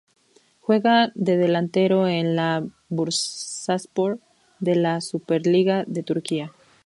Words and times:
Juega 0.61 1.11
de 1.13 1.37
delantero 1.37 2.07
en 2.07 2.39
el 2.39 2.71
Bursaspor 2.89 4.17
de 4.57 4.73
la 4.73 4.99
Superliga 4.99 5.83
de 5.85 6.01
Turquía. 6.01 6.51